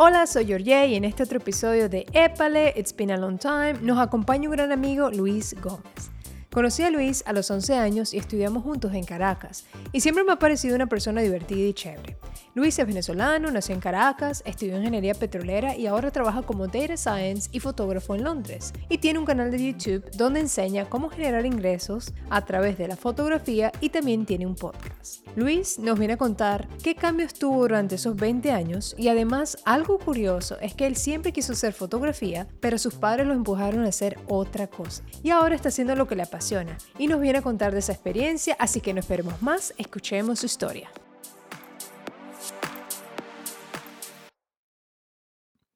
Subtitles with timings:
[0.00, 3.74] Hola, soy Georgie y en este otro episodio de Épale, It's Been a Long Time,
[3.82, 6.12] nos acompaña un gran amigo, Luis Gómez.
[6.52, 10.30] Conocí a Luis a los 11 años y estudiamos juntos en Caracas, y siempre me
[10.30, 12.16] ha parecido una persona divertida y chévere.
[12.58, 17.48] Luis es venezolano, nació en Caracas, estudió ingeniería petrolera y ahora trabaja como data science
[17.52, 18.72] y fotógrafo en Londres.
[18.88, 22.96] Y tiene un canal de YouTube donde enseña cómo generar ingresos a través de la
[22.96, 25.24] fotografía y también tiene un podcast.
[25.36, 30.00] Luis nos viene a contar qué cambios tuvo durante esos 20 años y además algo
[30.00, 34.18] curioso es que él siempre quiso hacer fotografía, pero sus padres lo empujaron a hacer
[34.26, 35.04] otra cosa.
[35.22, 37.92] Y ahora está haciendo lo que le apasiona y nos viene a contar de esa
[37.92, 40.90] experiencia, así que no esperemos más, escuchemos su historia.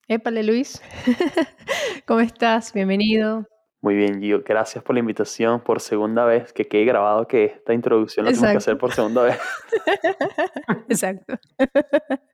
[0.08, 0.82] Épale Luis,
[2.06, 2.72] ¿cómo estás?
[2.72, 3.46] Bienvenido.
[3.80, 4.42] Muy bien, Gio.
[4.44, 6.52] Gracias por la invitación por segunda vez.
[6.52, 9.38] Que quede grabado que esta introducción la tengo que hacer por segunda vez.
[10.88, 11.34] Exacto.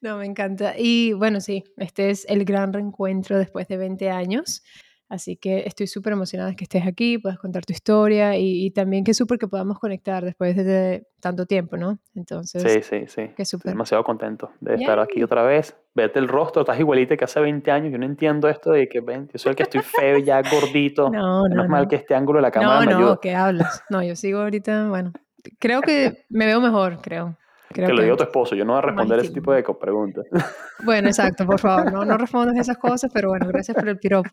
[0.00, 0.74] No, me encanta.
[0.76, 4.64] Y bueno, sí, este es el gran reencuentro después de 20 años.
[5.12, 9.04] Así que estoy súper emocionada de que estés aquí, puedas contar tu historia y, también
[9.04, 11.98] que súper que podamos conectar después de tanto tiempo, ¿no?
[12.14, 13.28] Entonces, sí, sí, sí.
[13.36, 13.72] Que súper.
[13.72, 15.76] Demasiado contento de estar aquí otra vez.
[15.94, 17.92] Vete el rostro, estás igualita que hace 20 años.
[17.92, 19.34] Yo no entiendo esto de que 20.
[19.34, 21.10] Yo soy el que estoy feo ya gordito.
[21.10, 21.62] No, no.
[21.62, 23.10] es mal que este ángulo de la cámara no, me ayuda.
[23.10, 23.84] No, ¿qué hablas?
[23.90, 25.12] No, yo sigo ahorita, bueno.
[25.58, 27.36] Creo que me veo mejor, creo
[27.72, 30.24] que, lo diga tu esposo, yo no voy a responder ese tipo de preguntas.
[30.84, 34.30] Bueno, exacto, por favor, no, no respondas esas cosas, pero bueno, gracias por el piropo.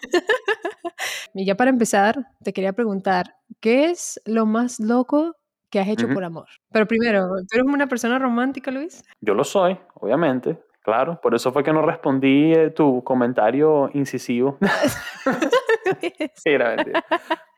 [1.34, 5.36] y ya para empezar, te quería preguntar, ¿qué es lo más loco
[5.68, 6.46] que has hecho por amor?
[6.72, 9.04] Pero primero, ¿tú eres una persona romántica, Luis?
[9.20, 10.58] Yo lo soy, obviamente.
[10.82, 14.58] Claro, por eso fue que no respondí eh, tu comentario incisivo.
[16.34, 17.04] sí, era mentira.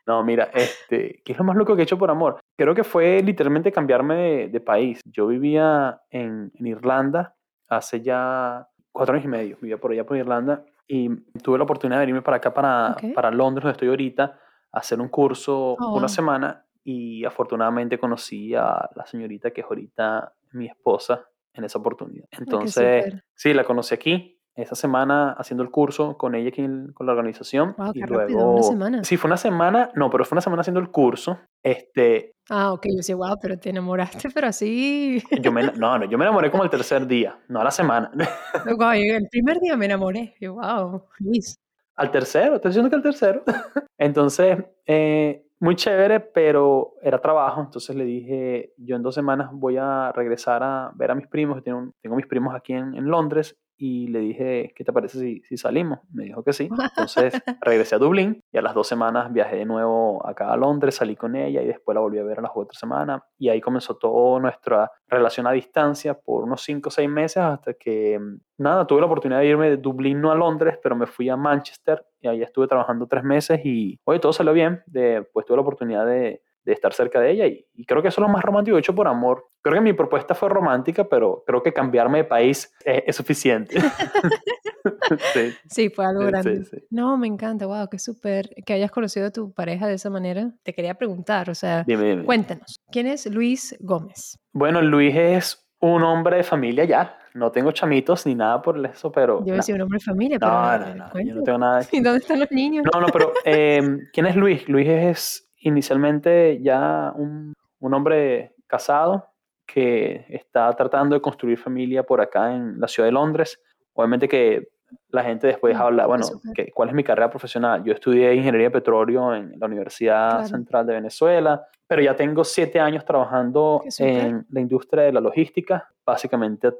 [0.05, 2.39] No, mira, este, ¿qué es lo más loco que he hecho por amor?
[2.57, 4.99] Creo que fue literalmente cambiarme de, país.
[5.05, 7.35] Yo vivía en, Irlanda
[7.69, 11.09] hace ya cuatro años y medio, vivía por allá por Irlanda y
[11.41, 14.39] tuve la oportunidad de venirme para acá, para, para Londres, donde estoy ahorita,
[14.71, 19.67] a hacer un curso oh, una semana y afortunadamente conocí a la señorita que es
[19.67, 22.27] ahorita mi esposa en esa oportunidad.
[22.31, 27.13] Entonces, sí, la conocí aquí esa semana haciendo el curso con ella aquí con la
[27.13, 27.75] organización.
[27.93, 29.03] y luego, una semana.
[29.03, 31.39] Sí, fue una semana, no, pero fue una semana haciendo el curso.
[31.61, 35.23] Este, ah, ok, yo decía, wow, pero te enamoraste, pero así.
[35.41, 38.11] Yo me, no, no, yo me enamoré como el tercer día, no a la semana.
[38.77, 41.59] Wow, el primer día me enamoré, wow, Luis.
[41.95, 43.43] Al tercero, estoy diciendo que al tercero.
[43.97, 49.77] Entonces, eh, muy chévere, pero era trabajo, entonces le dije, yo en dos semanas voy
[49.77, 53.55] a regresar a ver a mis primos, tengo, tengo mis primos aquí en, en Londres
[53.77, 55.99] y le dije, ¿qué te parece si, si, salimos?
[56.11, 56.69] Me dijo que sí.
[56.69, 60.95] Entonces regresé a Dublín y a las dos semanas viajé de nuevo acá a Londres,
[60.95, 63.61] salí con ella y después la volví a ver a las otras semanas y ahí
[63.61, 68.19] comenzó toda nuestra relación a distancia por unos cinco o seis meses hasta que,
[68.57, 71.35] nada, tuve la oportunidad de irme de Dublín, no a Londres, pero me fui a
[71.35, 74.81] Manchester y ahí estuve trabajando tres meses y, oye, todo salió bien.
[74.85, 78.21] De, pues tuve la oportunidad de de estar cerca de ella y, creo que eso
[78.21, 79.49] es lo más romántico hecho por amor.
[79.61, 83.79] Creo que mi propuesta fue romántica, pero creo que cambiarme de país es, suficiente.
[85.33, 85.53] sí.
[85.69, 85.89] sí.
[85.89, 86.65] fue algo grande.
[86.89, 90.51] no, me encanta, wow, qué súper que hayas conocido a tu pareja de esa manera.
[90.63, 91.85] Te quería preguntar, o sea,
[92.25, 94.37] cuéntanos, ¿quién es Luis Gómez?
[94.51, 97.17] Bueno, Luis es un hombre de familia ya.
[97.33, 99.43] No tengo chamitos ni nada por eso, pero...
[99.43, 100.51] Yo decía un hombre de familia, pero...
[100.51, 102.85] No, no, no, yo no tengo nada ¿Y dónde están los niños?
[102.93, 104.67] No, no, pero em, ¿quién es Luis?
[104.69, 109.27] Luis es inicialmente ya un, un, hombre casado
[109.65, 113.59] que está tratando de construir familia por acá en la ciudad de Londres.
[113.93, 114.67] Obviamente que
[115.09, 116.25] la gente después habla, bueno,
[116.73, 117.83] ¿cuál es mi carrera profesional?
[117.83, 122.79] Yo estudié ingeniería de petróleo en la Universidad Central de Venezuela, pero ya tengo siete
[122.79, 126.71] años trabajando en la industria de la logística, básicamente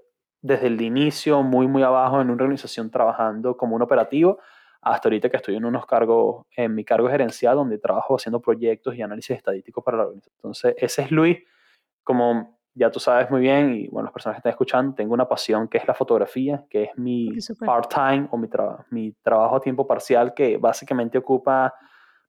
[0.42, 4.40] desde el inicio, muy, muy abajo en una organización trabajando como un operativo
[4.84, 8.96] hasta ahorita que estoy en unos cargos, en mi cargo gerencial, donde trabajo haciendo proyectos
[8.96, 10.36] y análisis estadísticos para la organización.
[10.38, 11.38] Entonces, ese es Luis,
[12.04, 15.28] como ya tú sabes muy bien, y bueno, las personas que están escuchando, tengo una
[15.28, 17.32] pasión que es la fotografía, que es mi
[17.66, 18.50] part-time o mi,
[18.90, 21.74] mi trabajo a tiempo parcial, que básicamente ocupa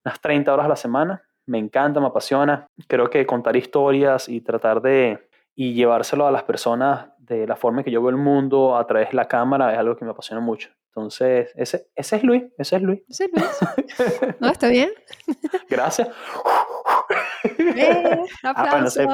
[0.04, 1.22] unas 30 horas a la semana.
[1.46, 2.66] Me encanta, me apasiona.
[2.86, 7.82] Creo que contar historias y tratar de y llevárselo a las personas de la forma
[7.82, 10.40] que yo veo el mundo a través de la cámara es algo que me apasiona
[10.40, 10.70] mucho.
[10.96, 13.00] Entonces, ese, ese es Luis, ese es Luis.
[13.08, 13.46] Ese es Luis.
[14.40, 14.90] No, está bien.
[15.68, 16.08] Gracias.
[17.58, 19.06] Eh, aplausos,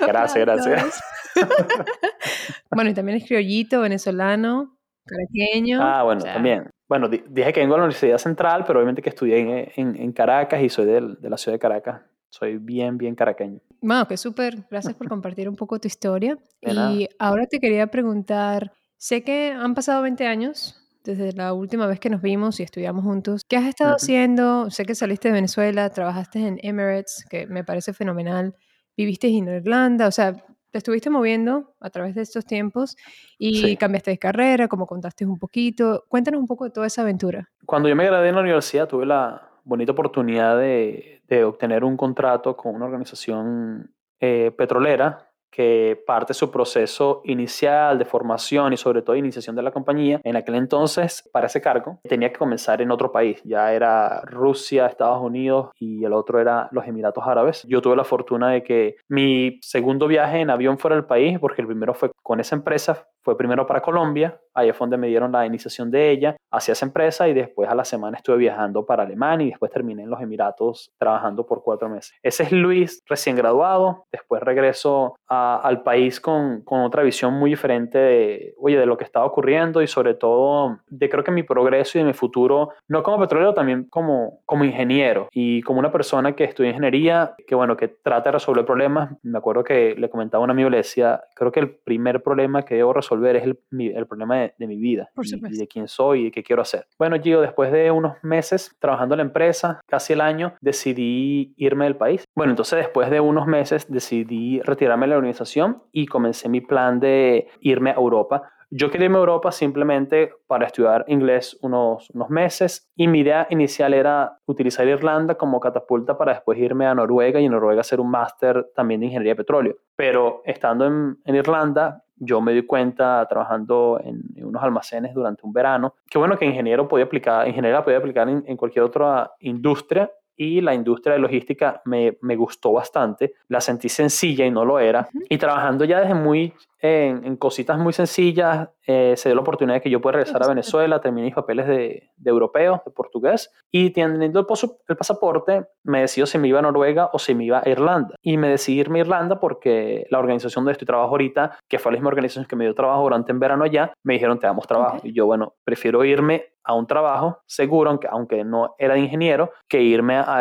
[0.00, 1.02] Gracias, gracias.
[2.70, 5.82] bueno, y también es criollito, venezolano, caraqueño.
[5.82, 6.70] Ah, bueno, también.
[6.88, 10.62] Bueno, dije que vengo a la Universidad Central, pero obviamente que estudié en, en, Caracas
[10.62, 12.00] y soy de, de la ciudad de Caracas.
[12.30, 13.60] Soy bien, bien caraqueño.
[13.82, 14.66] Bueno, que súper.
[14.70, 16.38] Gracias por compartir un poco tu historia.
[16.62, 22.00] y ahora te quería preguntar, Sé que han pasado 20 años desde la última vez
[22.00, 23.44] que nos vimos y estudiamos juntos.
[23.48, 24.70] ¿Qué has estado haciendo?
[24.70, 28.54] Sé que saliste de Venezuela, trabajaste en Emirates, que me parece fenomenal.
[28.96, 30.34] Viviste en Irlanda, o sea,
[30.70, 32.96] te estuviste moviendo a través de estos tiempos
[33.38, 36.04] y cambiaste de carrera, como contaste un poquito.
[36.08, 37.48] Cuéntanos un poco de toda esa aventura.
[37.66, 41.96] Cuando yo me gradué en la universidad tuve la bonita oportunidad de, de obtener un
[41.96, 49.02] contrato con una organización eh, petrolera que parte su proceso inicial de formación y sobre
[49.02, 52.90] todo iniciación de la compañía, en aquel entonces, para ese cargo, tenía que comenzar en
[52.90, 53.40] otro país.
[53.44, 57.64] Ya era Rusia, Estados Unidos y el otro era los Emiratos Árabes.
[57.68, 61.62] Yo tuve la fortuna de que mi segundo viaje en avión fuera del país, porque
[61.62, 65.32] el primero fue con esa empresa, fue primero para Colombia, ahí fue donde me dieron
[65.32, 69.04] la iniciación de ella hacia esa empresa y después a la semana estuve viajando para
[69.04, 72.18] Alemania y después terminé en los Emiratos trabajando por cuatro meses.
[72.22, 77.98] Ese es Luis recién graduado, después regreso al país con, con, otra visión muy diferente
[77.98, 81.98] de, oye, de lo que estaba ocurriendo y sobre todo de creo que mi progreso
[81.98, 86.44] y mi futuro, no como petrolero, también como, como ingeniero y como una persona que
[86.44, 89.10] estudia ingeniería, que bueno, que trata de resolver problemas.
[89.22, 92.64] Me acuerdo que le comentaba a un amigo, le decía, creo que el primer problema
[92.64, 93.58] que debo resolver resolver es el,
[93.94, 96.86] el problema de, de, mi vida y, de quién soy y de qué quiero hacer.
[96.98, 101.84] Bueno, Gio, después de unos meses trabajando en la empresa, casi el año, decidí irme
[101.84, 102.24] del país.
[102.36, 107.00] Bueno, entonces después de unos meses decidí retirarme de la organización y comencé mi plan
[107.00, 108.52] de irme a Europa.
[108.72, 113.48] Yo quería irme a Europa simplemente para estudiar inglés unos, unos meses y mi idea
[113.50, 117.98] inicial era utilizar Irlanda como catapulta para después irme a Noruega y en Noruega hacer
[117.98, 119.76] un máster también de ingeniería de petróleo.
[119.96, 125.52] Pero estando en, en Irlanda yo me di cuenta trabajando en, unos almacenes durante un
[125.52, 130.10] verano, que bueno que ingeniero podía aplicar, ingeniería podía aplicar en, en cualquier otra industria
[130.40, 133.34] y la industria de logística me, me, gustó bastante.
[133.48, 135.06] La sentí sencilla y no lo era.
[135.28, 138.68] Y trabajando ya desde muy en, cositas muy sencillas.
[138.86, 141.66] Eh, se dio la oportunidad de que yo pueda regresar a Venezuela, terminé mis papeles
[141.66, 144.46] de, de europeo, de portugués, y teniendo el,
[144.88, 148.16] el, pasaporte, me decido si me iba a Noruega o si me iba a Irlanda.
[148.22, 151.92] Y me decidí irme a Irlanda porque la organización donde estoy trabajo ahorita, que fue
[151.92, 154.66] la misma organización que me dio trabajo durante en verano allá, me dijeron te damos
[154.66, 155.00] trabajo.
[155.04, 159.50] Y yo, bueno, prefiero irme a un trabajo seguro, aunque, aunque no era de ingeniero,
[159.68, 160.38] que irme a,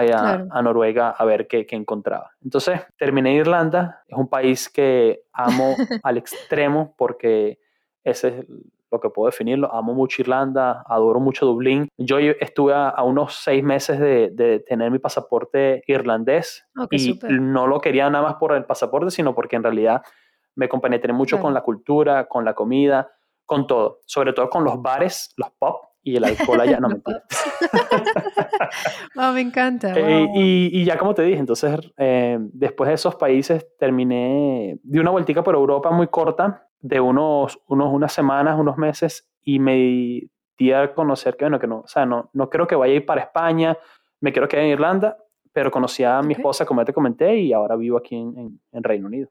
[0.52, 2.32] a, Noruega a ver qué, qué encontraba.
[2.44, 7.58] Entonces, terminé en Irlanda, es un país que amo al extremo porque
[8.04, 8.46] ese es
[8.92, 9.74] lo que puedo definirlo.
[9.74, 11.90] Amo mucho Irlanda, adoro mucho Dublín.
[11.98, 17.82] Yo estuve a, unos seis meses de, tener mi pasaporte irlandés oh, y no lo
[17.82, 20.04] quería nada más por el pasaporte, sino porque en realidad
[20.56, 23.10] me compenetré mucho con la cultura, con la comida,
[23.48, 24.02] con todo.
[24.06, 27.02] Sobre todo con los bares, los pubs y el alcohol allá no me
[29.16, 29.94] wow, me encanta.
[29.96, 35.12] Eh, y, ya como te dije, entonces eh, después de esos países terminé de una
[35.12, 39.76] vueltica por Europa muy corta, de unos, unos unas semanas, unos meses, y me
[40.58, 42.98] di a conocer que, bueno, que no, o sea, no, no creo que vaya a
[42.98, 43.78] ir para España,
[44.22, 45.18] me quiero quedar en Irlanda,
[45.52, 48.84] pero conocí a mi esposa, como ya te comenté, y ahora vivo aquí en, en
[48.84, 49.30] Reino Unido.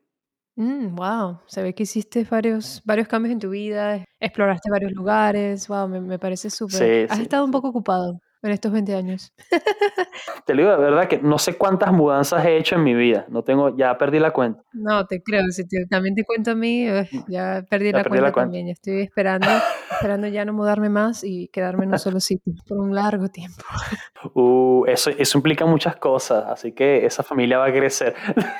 [0.58, 5.68] Wow, mm, se ve que hiciste varios, varios cambios en tu vida, exploraste varios lugares,
[5.68, 7.08] wow, me, me parece súper.
[7.10, 9.32] Has estado un poco ocupado en estos 20 años.
[10.46, 13.26] Te digo de verdad que no sé cuántas mudanzas he hecho en mi vida.
[13.28, 14.62] No tengo, ya perdí la cuenta.
[14.72, 15.42] No, te creo.
[15.50, 18.68] Si también te cuento a mí, mm, ya perdí, la, cuenta también.
[18.68, 19.46] estoy esperando,
[19.90, 23.64] esperando ya no mudarme más y quedarme en un solo sitio por un largo tiempo.
[24.34, 28.16] Uh, eso, eso implica muchas cosas, así que esa familia va a crecer.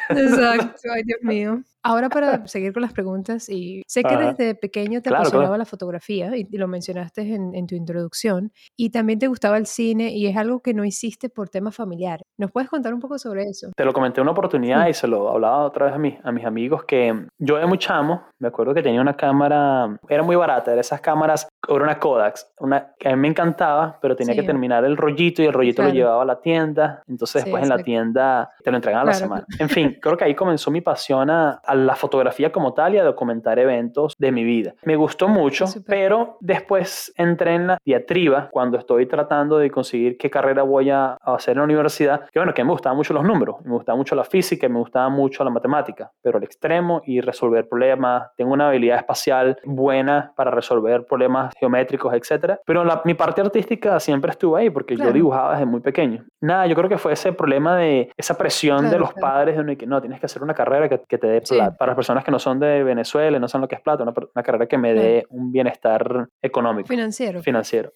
[0.08, 1.62] Exacto, ay Dios mío.
[1.88, 6.36] Ahora para seguir con las preguntas, y sé que desde pequeño te apasionaba la fotografía
[6.36, 10.36] y, lo mencionaste en, en, tu introducción, y también te gustaba el cine y es
[10.36, 12.26] algo que no hiciste por temas familiares.
[12.36, 13.70] ¿Nos puedes contar un poco sobre eso?
[13.74, 16.44] Te lo comenté una oportunidad y se lo hablaba otra vez a, mí, a mis
[16.44, 20.72] amigos que yo de muy chamo, me acuerdo que tenía una cámara, era muy barata,
[20.72, 24.42] era esas cámaras, era una Kodak, una que a mí me encantaba, pero tenía que
[24.42, 27.78] terminar el rollito y el rollito lo llevaba a la tienda, entonces después en la
[27.78, 29.46] tienda te lo entregaban a la semana.
[29.58, 33.04] En fin, creo que ahí comenzó mi pasión a la fotografía como tal y a
[33.04, 34.74] documentar eventos de mi vida.
[34.82, 40.30] Me gustó mucho, pero después entré en la diatriba cuando estoy tratando de conseguir qué
[40.30, 43.56] carrera voy a hacer en la universidad, que bueno, que me gustaban mucho los números,
[43.64, 47.20] me gustaba mucho la física y me gustaba mucho la matemática, pero al extremo y
[47.20, 53.14] resolver problemas, tengo una habilidad espacial buena para resolver problemas geométricos, etcétera, pero la, mi
[53.14, 56.24] parte artística siempre estuvo ahí porque yo dibujaba desde muy pequeño.
[56.40, 59.86] Nada, yo creo que fue ese problema de esa presión de los padres de que
[59.86, 62.38] no, tienes que hacer una carrera que, que te dé para las personas que no
[62.38, 65.52] son de Venezuela no saben lo que es plata, una, carrera que me dé un
[65.52, 66.88] bienestar económico.
[66.88, 67.42] Financiero.
[67.42, 67.92] Financiero.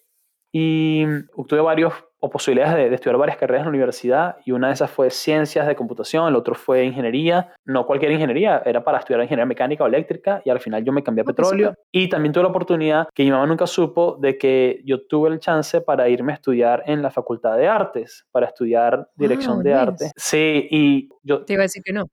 [0.52, 1.04] y
[1.48, 4.88] tuve varios o posibilidades de, estudiar varias carreras en la universidad y una de esas
[4.88, 9.44] fue ciencias de computación, el otro fue ingeniería, no cualquier ingeniería, era para estudiar ingeniería
[9.44, 12.50] mecánica o eléctrica y al final yo me cambié a petróleo y también tuve la
[12.50, 16.36] oportunidad que mi mamá nunca supo de que yo tuve el chance para irme a
[16.36, 20.12] estudiar en la Facultad de Artes, para estudiar dirección de arte.
[20.14, 21.44] Sí, y yo...
[21.44, 22.06] Te iba a decir que no.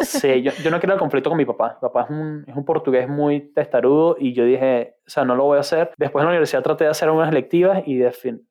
[0.00, 1.78] Sí, yo, yo, no quería el conflicto con mi papá.
[1.80, 5.36] Mi papá es un, es un, portugués muy testarudo y yo dije, o sea, no
[5.36, 5.92] lo voy a hacer.
[5.96, 8.02] Después en la universidad traté de hacer algunas electivas y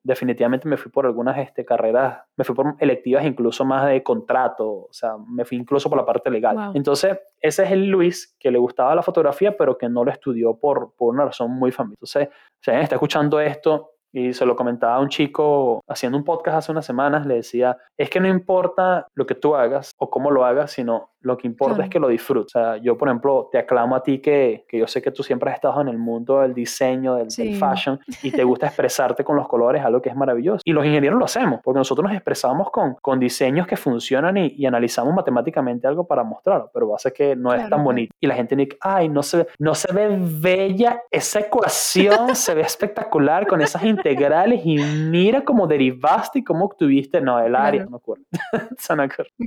[0.02, 4.68] definitivamente me fui por algunas este, carreras, me fui por electivas incluso más de contrato,
[4.68, 6.72] o sea, me fui incluso por la parte legal.
[6.74, 10.58] Entonces, ese es el Luis que le gustaba la fotografía, pero que no lo estudió
[10.58, 11.96] por, por una razón muy familiar.
[11.96, 12.28] Entonces,
[12.60, 16.58] si alguien está escuchando esto y se lo comentaba a un chico haciendo un podcast
[16.58, 20.30] hace unas semanas, le decía, es que no importa lo que tú hagas o cómo
[20.30, 22.54] lo hagas, sino lo que importa es que lo disfrutes.
[22.54, 25.22] O sea, yo, por ejemplo, te aclamo a ti que, que yo sé que tú
[25.22, 29.36] siempre has estado en el mundo del diseño, del, fashion, y te gusta expresarte con
[29.36, 30.62] los colores, algo que es maravilloso.
[30.64, 34.54] Y los ingenieros lo hacemos, porque nosotros nos expresamos con, con diseños que funcionan y,
[34.56, 38.14] y analizamos matemáticamente algo para mostrarlo, pero va a ser que no es tan bonito.
[38.20, 42.62] Y la gente dice, ay, no se, no se ve bella, esa ecuación se ve
[42.62, 47.96] espectacular con esas integrales y mira cómo derivaste y cómo obtuviste, no, el área, no
[47.96, 48.24] acuerdo.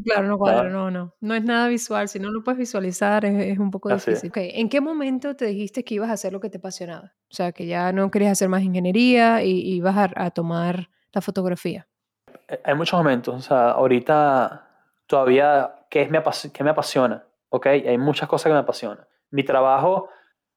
[0.04, 1.14] Claro, no cuadra, no, no.
[1.20, 4.32] No es nada visual, si no lo puedes visualizar es, un poco difícil.
[4.36, 7.14] ¿En qué momento te dijiste que ibas a hacer lo que te apasionaba?
[7.32, 11.88] O sea, que ya no querías hacer más ingeniería y, ibas a, tomar la fotografía.
[12.48, 14.68] Eh, hay muchos momentos, o sea, ahorita
[15.08, 16.22] todavía, ¿qué, es, me,
[16.54, 17.24] qué me apasiona?
[17.50, 17.68] ¿Ok?
[17.68, 19.06] Hay muchas cosas que me apasionan.
[19.32, 20.10] Mi trabajo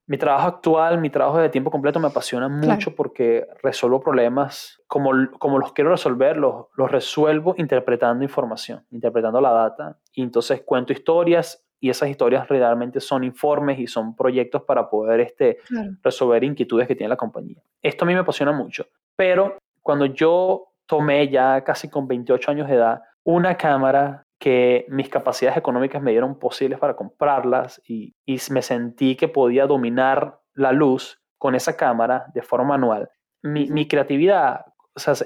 [0.08, 5.10] mi trabajo actual, mi trabajo de tiempo completo me apasiona mucho porque resuelvo problemas como,
[5.38, 9.98] como los quiero resolver, los, los resuelvo interpretando información, interpretando la data.
[10.14, 15.20] Y entonces cuento historias y esas historias realmente son informes y son proyectos para poder
[15.20, 15.58] este,
[16.02, 17.62] resolver inquietudes que tiene la compañía.
[17.82, 18.86] Esto a mí me apasiona mucho.
[19.14, 25.08] Pero cuando yo tomé ya casi con 28 años de edad una cámara que mis
[25.08, 28.14] capacidades económicas me dieron posibles para comprarlas y,
[28.50, 33.10] me sentí que podía dominar la luz con esa cámara de forma manual.
[33.42, 34.66] Mi, creatividad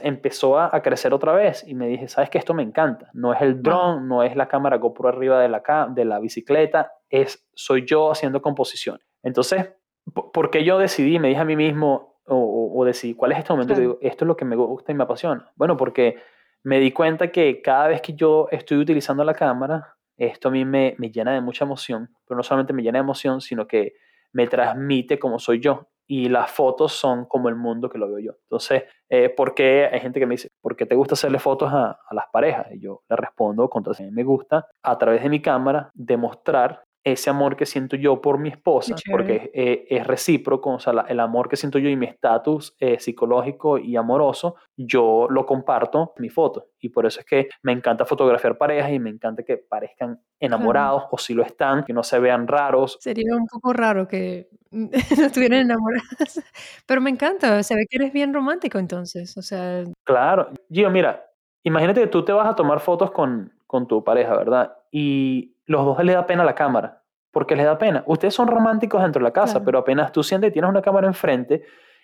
[0.02, 3.10] empezó a, crecer otra vez y me dije, sabes que esto me encanta.
[3.12, 6.92] No es el drone, no es la cámara GoPro arriba de la, de la bicicleta,
[7.08, 8.98] es soy yo haciendo composición.
[9.22, 9.72] Entonces,
[10.12, 13.74] ¿por qué yo decidí, me dije a mí mismo, o, decidí, ¿cuál es este momento?
[13.74, 15.50] Digo, esto es lo que me gusta y me apasiona.
[15.56, 16.16] Bueno, porque
[16.64, 20.64] me di cuenta que cada vez que yo estoy utilizando la cámara, esto a mí
[20.64, 23.94] me, me, llena de mucha emoción, pero no solamente me llena de emoción, sino que
[24.32, 25.88] me transmite como soy yo.
[26.06, 28.32] Y las fotos son como el mundo que lo veo yo.
[28.42, 31.72] Entonces, eh, ¿por qué hay gente que me dice, ¿por qué te gusta hacerle fotos
[31.72, 32.66] a, a las parejas?
[32.72, 37.30] Y yo le respondo, contra si me gusta, a través de mi cámara, demostrar ese
[37.30, 41.48] amor que siento yo por mi esposa, porque eh, es recíproco, o sea, el amor
[41.48, 46.28] que siento yo y mi estatus eh, psicológico y amoroso, yo lo comparto en mi
[46.28, 46.68] foto.
[46.78, 51.04] Y por eso es que me encanta fotografiar parejas y me encanta que parezcan enamorados
[51.10, 52.98] o si lo están, que no se vean raros.
[53.00, 56.40] Sería un poco raro que no estuvieran enamorados,
[56.86, 59.84] pero me encanta, se ve que eres bien romántico entonces, o sea...
[60.04, 61.26] Claro, Gio, mira,
[61.64, 64.76] imagínate que tú te vas a tomar fotos con, con tu pareja, ¿verdad?
[64.90, 68.02] Y los dos les da pena la cámara, porque les da pena.
[68.06, 71.06] Ustedes son románticos dentro de la casa, pero apenas tú sientes que tienes una cámara
[71.06, 71.62] enfrente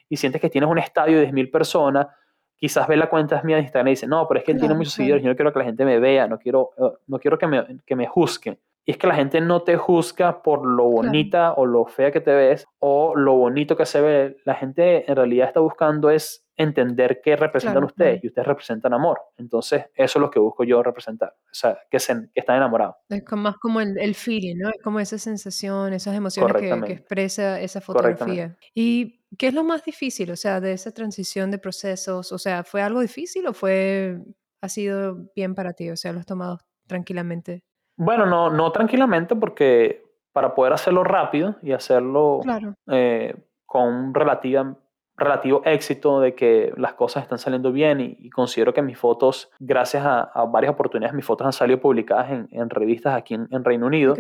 [0.09, 2.07] y sientes que tienes un estadio de 10.000 personas,
[2.57, 4.75] quizás ve la cuenta mía de Instagram y dice, no, pero es que él tiene
[4.75, 7.39] muchos seguidores, yo no quiero que la gente me vea, no quiero, eh, no quiero
[7.39, 8.59] que, me, que me juzguen.
[8.85, 12.23] Y es que la gente no te juzga por lo bonita o lo fea que
[12.23, 14.37] te ves o lo bonito que se ve.
[14.47, 19.21] La gente en realidad está buscando es entender qué representan ustedes y ustedes representan amor.
[19.37, 22.97] Entonces, eso es lo que busco yo representar, o sea, que, se, que están enamorados.
[23.09, 24.69] Es más como el, el, feeling, ¿no?
[24.69, 28.57] Es como esa sensación, esas emociones que, que, expresa esa fotografía.
[28.75, 32.33] ¿Y qué es lo más difícil, o sea, de esa transición de procesos?
[32.33, 34.19] O sea, ¿fue algo difícil o fue,
[34.61, 35.91] ha sido bien para ti?
[35.91, 37.63] O sea, lo has tomado tranquilamente.
[37.97, 42.41] Bueno, no, no tranquilamente porque para poder hacerlo rápido y hacerlo
[42.89, 43.35] eh,
[43.65, 44.77] con relativa
[45.19, 50.05] relativo éxito de que las cosas están saliendo bien y, considero que mis fotos, gracias
[50.07, 54.15] a, varias oportunidades, mis fotos han salido publicadas en, revistas aquí en, Reino Unido.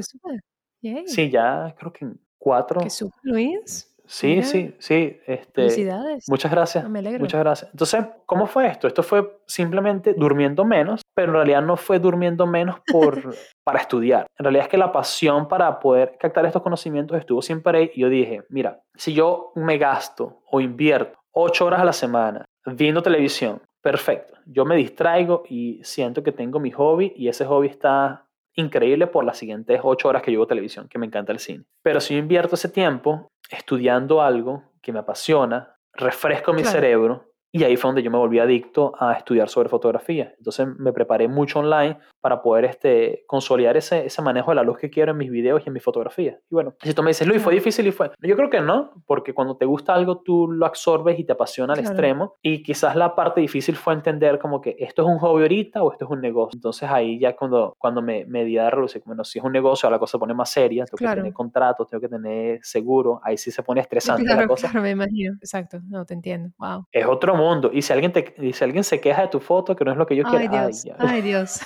[1.06, 2.80] Sí, ya creo que en cuatro.
[2.80, 3.87] ¿Qué super, Luis?
[4.08, 5.20] Sí, sí, sí.
[5.26, 6.24] Este, Felicidades.
[6.28, 6.88] Muchas gracias.
[6.88, 7.20] Me alegro.
[7.20, 7.70] Muchas gracias.
[7.70, 8.88] Entonces, ¿cómo fue esto?
[8.88, 13.34] Esto fue simplemente durmiendo menos, pero en realidad no fue durmiendo menos por,
[13.64, 14.26] para estudiar.
[14.38, 18.00] En realidad es que la pasión para poder captar estos conocimientos estuvo siempre ahí y
[18.00, 23.02] yo dije, mira, si yo me gasto o invierto ocho horas a la semana viendo
[23.02, 24.34] televisión, perfecto.
[24.46, 28.26] Yo me distraigo y siento que tengo mi hobby y ese hobby está
[28.58, 31.64] increíble por las siguientes ocho horas que llevo televisión, que me encanta el cine.
[31.82, 37.24] Pero si yo invierto ese tiempo estudiando algo que me apasiona, refresco mi cerebro
[37.58, 40.32] Y ahí fue donde yo me volví adicto a estudiar sobre fotografía.
[40.38, 44.78] Entonces me preparé mucho online para poder este, consolidar ese, ese manejo de la luz
[44.78, 46.36] que quiero en mis videos y en mis fotografías.
[46.48, 47.88] Y bueno, si tú me dices, Luis, ¿fue difícil?
[47.88, 48.12] Y fue.
[48.22, 51.72] Yo creo que no, porque cuando te gusta algo, tú lo absorbes y te apasiona
[51.72, 52.34] al extremo.
[52.42, 55.90] Y quizás la parte difícil fue entender como que esto es un hobby ahorita o
[55.90, 56.56] esto es un negocio.
[56.56, 58.68] Entonces ahí ya cuando, cuando me, me di a
[59.04, 61.88] bueno, si es un negocio, la cosa se pone más seria, tengo que tener contratos,
[61.88, 64.68] tengo que tener seguro, ahí sí se pone estresante la cosa.
[64.68, 66.84] Claro, me imagino, exacto, no, te entiendo, wow.
[66.92, 67.47] Es otro mundo.
[67.72, 70.06] Y si alguien, te, si alguien se queja de tu foto, que no es lo
[70.06, 71.60] que yo quiero, Dios, ay, Dios.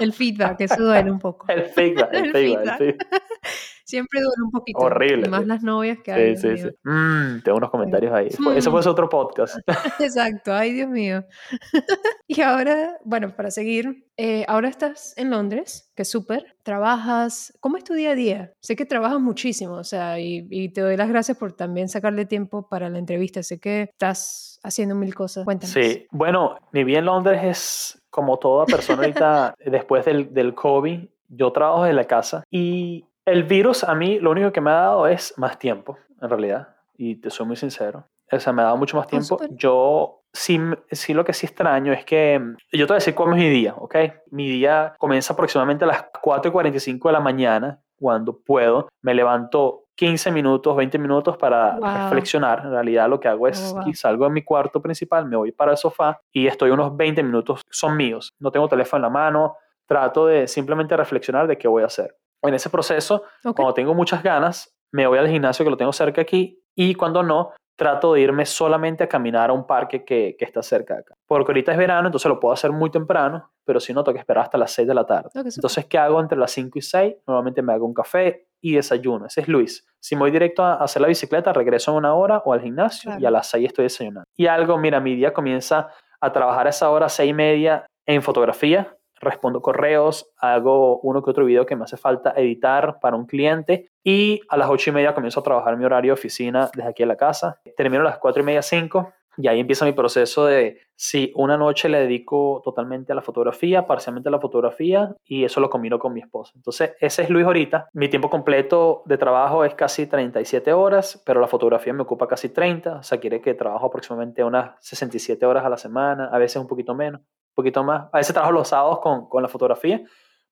[0.00, 1.46] el feedback, eso duele un poco.
[1.52, 2.80] el feedback, el, feedback.
[2.80, 3.06] El feedback.
[3.84, 4.78] Siempre duele un poquito.
[4.78, 5.26] Horrible.
[5.26, 6.36] Y más las novias que hay.
[6.36, 6.68] Sí, sí, sí.
[6.84, 8.28] Mm, tengo unos comentarios ahí.
[8.28, 9.56] Eso fue otro podcast.
[10.00, 10.52] Exacto.
[10.54, 11.24] Ay, Dios mío.
[12.26, 16.56] y ahora, bueno, para seguir, eh, ahora estás en Londres, que es súper.
[16.62, 17.56] Trabajas.
[17.60, 18.52] ¿Cómo es tu día a día?
[18.60, 22.24] Sé que trabajas muchísimo, o sea, y, y, te doy las gracias por también sacarle
[22.24, 23.42] tiempo para la entrevista.
[23.42, 25.44] Sé que estás haciendo mil cosas.
[25.44, 25.74] Cuéntanos.
[25.74, 31.08] Sí, bueno, mi vida en Londres es como toda persona ahorita después del, del COVID.
[31.28, 34.74] Yo trabajo desde la casa y el virus a mí lo único que me ha
[34.74, 38.06] dado es más tiempo, en realidad, y te soy muy sincero.
[38.30, 39.38] O sea, me ha dado mucho más ah, tiempo.
[39.50, 40.58] yo sí,
[40.90, 42.40] sí lo que sí extraño es que
[42.72, 43.96] yo te voy a decir cómo es mi día, ¿ok?
[44.30, 48.88] Mi día comienza aproximadamente a las 4 y 45 de la mañana, cuando puedo.
[49.02, 51.78] Me levanto 15 minutos, 20 minutos para
[52.08, 52.62] reflexionar.
[52.64, 55.72] En realidad lo que hago es oh, salgo de mi cuarto principal, me voy para
[55.72, 58.32] el sofá y estoy unos 20 minutos, son míos.
[58.40, 62.16] No tengo teléfono en la mano, trato de simplemente reflexionar de qué voy a hacer
[62.48, 66.20] en ese proceso, cuando tengo muchas ganas, me voy al gimnasio que lo tengo cerca
[66.20, 70.44] aquí y cuando no, trato de irme solamente a caminar a un parque que, que
[70.44, 71.14] está cerca de acá.
[71.26, 74.20] Porque ahorita es verano, entonces lo puedo hacer muy temprano, pero si no, tengo que
[74.20, 75.30] esperar hasta las 6 de la tarde.
[75.34, 77.14] entonces, ¿qué hago entre las 5 y 6?
[77.26, 79.26] Normalmente me hago un café y desayuno.
[79.26, 79.86] Ese es Luis.
[80.00, 83.12] Si me voy directo a hacer la bicicleta, regreso en una hora o al gimnasio
[83.18, 84.28] y a las 6 estoy desayunando.
[84.36, 85.88] Y algo, mira, mi día comienza
[86.20, 91.30] a trabajar a esa hora, 6 y media, en fotografía, respondo correos, hago uno que
[91.30, 94.92] otro video que me hace falta editar para un cliente y a las ocho y
[94.92, 97.60] media comienzo a trabajar mi horario de oficina desde aquí a la casa.
[97.76, 101.56] Termino a las cuatro y media, cinco y ahí empieza mi proceso de si una
[101.56, 105.98] noche le dedico totalmente a la fotografía, parcialmente a la fotografía y eso lo combino
[105.98, 106.52] con mi esposa.
[106.54, 107.88] Entonces, ese es Luis ahorita.
[107.92, 112.48] Mi tiempo completo de trabajo es casi 37 horas, pero la fotografía me ocupa casi
[112.48, 116.56] 30, o sea, quiere que trabajo aproximadamente unas 67 horas a la semana, a veces
[116.60, 117.20] un poquito menos
[117.54, 118.08] poquito más.
[118.12, 120.02] A veces trabajo los sábados con, con la fotografía,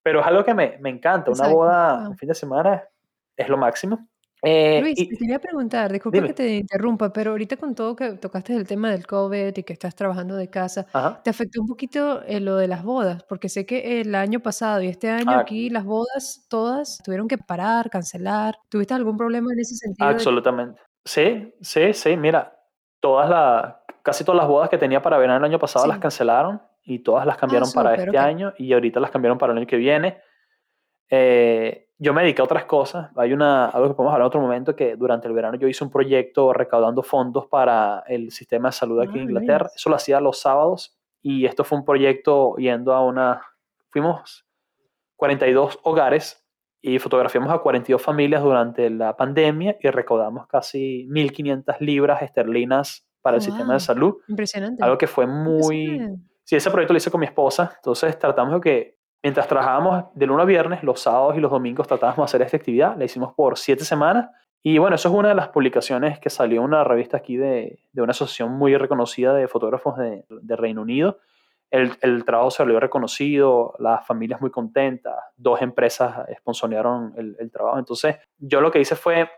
[0.02, 1.30] pero es algo que me, me encanta.
[1.30, 2.82] Una boda un fin de semana
[3.36, 4.08] es lo máximo.
[4.44, 8.56] Eh, Luis, te quería preguntar, disculpa que te interrumpa, pero ahorita con todo que tocaste
[8.56, 10.84] el tema del COVID y que estás trabajando de casa,
[11.22, 13.22] ¿te afectó un poquito eh, lo de las bodas?
[13.22, 15.38] Porque sé que el año pasado y este año ah.
[15.38, 18.56] aquí las bodas todas tuvieron que parar, cancelar.
[18.68, 20.08] ¿Tuviste algún problema en ese sentido?
[20.08, 20.80] Absolutamente.
[21.04, 22.16] Sí, sí, sí.
[22.16, 22.52] Mira,
[22.98, 26.60] todas las, casi todas las bodas que tenía para verano el año pasado las cancelaron
[26.84, 29.66] y todas las cambiaron ah, para este año y ahorita las cambiaron para el año
[29.66, 30.18] que viene.
[31.08, 33.10] Eh, yo me dediqué a otras cosas.
[33.16, 35.84] Hay una, algo que podemos hablar en otro momento, que durante el verano yo hice
[35.84, 39.70] un proyecto recaudando fondos para el sistema de salud aquí en ah, Inglaterra.
[39.74, 43.42] Eso lo hacía los sábados y esto fue un proyecto yendo a una...
[43.90, 44.46] Fuimos
[45.16, 46.44] 42 hogares
[46.80, 53.36] y fotografiamos a 42 familias durante la pandemia y recaudamos casi 1.500 libras esterlinas para
[53.36, 54.16] el sistema de salud.
[54.26, 54.82] Impresionante.
[54.82, 56.00] Algo que fue muy...
[56.44, 60.26] Sí, ese proyecto lo hice con mi esposa, entonces tratamos de que mientras trabajábamos de
[60.26, 63.32] lunes a viernes, los sábados y los domingos tratábamos de hacer esta actividad, la hicimos
[63.34, 64.28] por siete semanas
[64.64, 67.80] y bueno, eso es una de las publicaciones que salió en una revista aquí de,
[67.92, 71.18] de una asociación muy reconocida de fotógrafos de, de Reino Unido.
[71.68, 77.50] El, el, trabajo se salió reconocido, las familias muy contentas, dos empresas sponsorearon el, el
[77.50, 77.78] trabajo.
[77.78, 79.28] Entonces, yo lo que hice fue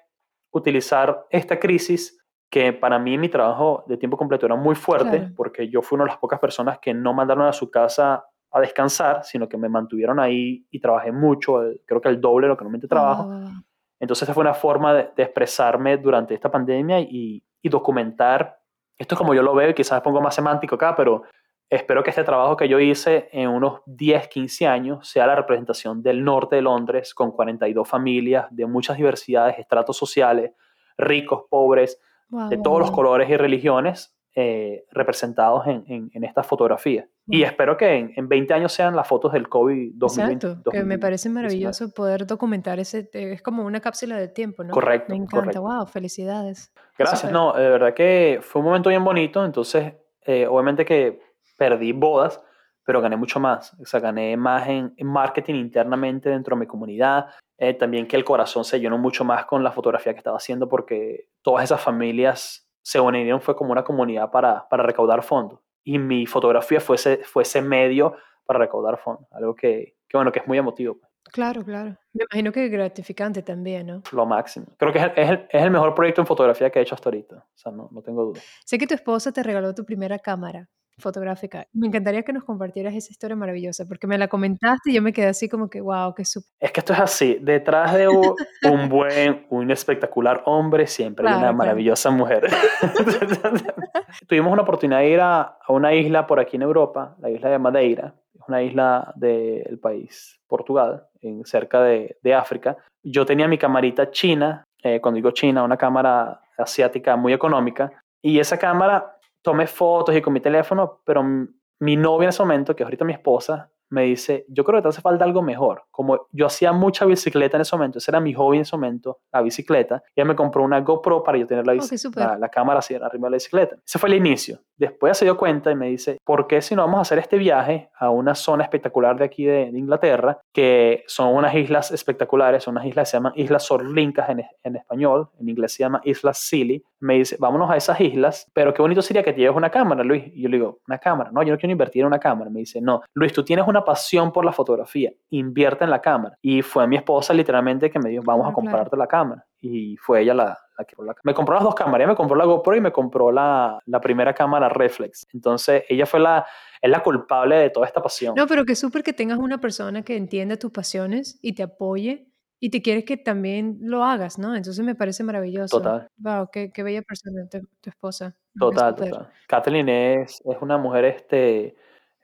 [0.50, 2.22] utilizar esta crisis
[2.54, 6.04] que para mí mi trabajo de tiempo completo era muy fuerte, porque yo fui una
[6.04, 9.68] de las pocas personas que no mandaron a su casa a descansar, sino que me
[9.68, 13.28] mantuvieron ahí y trabajé mucho, creo que el doble de lo que normalmente trabajo.
[13.28, 13.60] Ah.
[13.98, 18.60] Entonces esa fue una forma de, expresarme durante esta pandemia y, y, documentar,
[18.96, 21.24] esto es como yo lo veo y quizás pongo más semántico acá, pero
[21.68, 26.04] espero que este trabajo que yo hice en unos 10, 15 años sea la representación
[26.04, 30.52] del norte de Londres con 42 familias de muchas diversidades, estratos sociales,
[30.96, 37.08] ricos, pobres, de todos los colores y religiones eh, representados en, en, esta fotografía.
[37.28, 40.46] Y espero que en, en, 20 años sean las fotos del COVID 2020.
[40.46, 44.72] Exacto, que me parece maravilloso poder documentar ese, es como una cápsula de tiempo, ¿no?
[44.72, 45.14] Correcto.
[45.14, 46.72] Me encanta, wow, felicidades.
[46.98, 49.94] Gracias, no, de verdad que fue un momento bien bonito, entonces
[50.26, 51.20] eh, obviamente que
[51.56, 52.40] perdí bodas,
[52.84, 56.66] pero gané mucho más, o sea, gané más en, en marketing internamente dentro de mi
[56.66, 57.26] comunidad,
[57.58, 60.68] eh, también que el corazón se llenó mucho más con la fotografía que estaba haciendo
[60.68, 65.60] porque todas esas familias se unieron, fue como una comunidad para, para recaudar fondos.
[65.82, 70.32] Y mi fotografía fue ese, fue ese medio para recaudar fondos, algo que, que bueno,
[70.32, 70.98] que es muy emotivo.
[70.98, 71.10] pues.
[71.32, 71.96] Claro, claro.
[72.12, 74.02] Me imagino que gratificante también, ¿no?
[74.12, 74.66] Lo máximo.
[74.76, 76.94] Creo que es el, es el, es el mejor proyecto en fotografía que he hecho
[76.94, 77.36] hasta ahorita.
[77.36, 78.40] O sea, no, no tengo duda.
[78.64, 80.68] Sé que tu esposa te regaló tu primera cámara
[80.98, 81.66] fotográfica.
[81.72, 85.12] Me encantaría que nos compartieras esa historia maravillosa, porque me la comentaste y yo me
[85.12, 86.48] quedé así como que, wow, qué súper.
[86.60, 87.38] Es que esto es así.
[87.40, 88.34] Detrás de un,
[88.70, 91.56] un buen, un espectacular hombre, siempre hay Claro, una claro.
[91.58, 92.46] maravillosa mujer.
[94.28, 97.50] Tuvimos una oportunidad de ir a, a una isla por aquí en Europa, la isla
[97.50, 98.14] de Madeira.
[98.34, 102.76] Es una isla del país Portugal, en, cerca de, de África.
[103.02, 107.90] Yo tenía mi camarita china, eh, cuando digo china, una cámara asiática muy económica.
[108.22, 112.74] Y esa cámara tomé fotos y con mi teléfono, pero mi novia en ese momento,
[112.74, 115.84] que es ahorita mi esposa, me dice, yo creo que te hace falta algo mejor.
[115.90, 119.20] Como yo hacía mucha bicicleta en ese momento, ese era mi hobby en ese momento,
[119.30, 122.24] la bicicleta, ella me compró una GoPro para yo tener la, súper.
[122.24, 123.76] la, la cámara así arriba de la bicicleta.
[123.84, 124.60] Ese fue el inicio.
[124.76, 127.38] Después se dio cuenta y me dice, ¿por qué si no vamos a hacer este
[127.38, 132.64] viaje a una zona espectacular de aquí de, de Inglaterra, que son unas islas espectaculares,
[132.64, 136.00] son unas islas que se llaman Islas Sorlincas en, en español, en inglés se llama
[136.04, 136.82] Islas Scilly.
[137.00, 140.02] Me dice, vámonos a esas islas, pero qué bonito sería que te lleves una cámara,
[140.02, 140.24] Luis.
[140.34, 141.30] Y yo le digo, ¿una cámara?
[141.32, 142.50] No, yo no quiero invertir en una cámara.
[142.50, 146.36] Me dice, no, Luis, tú tienes una pasión por la fotografía, invierte en la cámara.
[146.40, 149.46] Y fue mi esposa literalmente que me dijo, vamos Claro, a comprarte la cámara.
[149.60, 151.14] Y fue ella la, la que la.
[151.22, 154.00] Me compró las dos cámaras, ella me compró la GoPro y me compró la, la
[154.00, 155.26] primera cámara reflex.
[155.32, 156.44] Entonces, ella fue la,
[156.80, 158.34] es la culpable de toda esta pasión.
[158.36, 162.28] No, pero qué súper que tengas una persona que entienda tus pasiones y te apoye
[162.60, 164.54] y te quiere que también lo hagas, ¿no?
[164.56, 165.78] Entonces me parece maravilloso.
[165.78, 166.08] Total.
[166.16, 168.34] Wow, qué, qué bella persona tu, tu esposa.
[168.58, 169.28] Total, total.
[169.48, 171.74] Kathleen es, es una mujer este,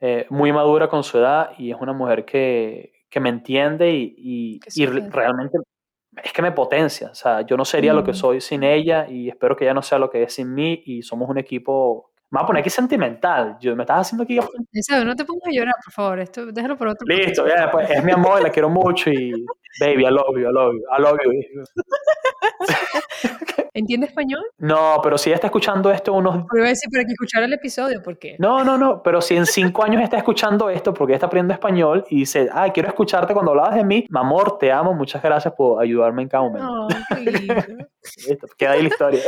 [0.00, 4.14] eh, muy madura con su edad y es una mujer que, que me entiende y,
[4.16, 5.58] y- y realmente
[6.22, 7.10] es que me potencia.
[7.10, 8.14] O sea, yo no sería lo que Mm.
[8.14, 11.02] soy sin ella y espero que ella no sea lo que es sin mí y
[11.02, 12.10] somos un equipo...
[12.32, 13.56] Me voy a poner aquí sentimental.
[13.60, 14.38] Yo, me estás haciendo aquí...
[14.72, 16.20] Isabel, no te pongas a llorar, por favor.
[16.20, 19.32] Esto, déjalo por otro Listo, ya, pues, es mi amor, la quiero mucho y...
[19.80, 21.62] Baby, I love you, I love you, I love you.
[23.72, 24.42] ¿Entiende español?
[24.58, 27.46] No, pero si ella está escuchando esto unos Porque iba a decir para que escuchara
[27.46, 31.14] el episodio, porque No, no, no, pero si en cinco años está escuchando esto porque
[31.14, 34.72] está aprendiendo español y dice, ah, quiero escucharte cuando hablabas de mí, mi amor, te
[34.72, 36.66] amo, muchas gracias por ayudarme en cada momento.
[36.66, 36.88] No,
[37.24, 37.54] qué lindo.
[38.28, 39.20] Listo, queda ahí la historia.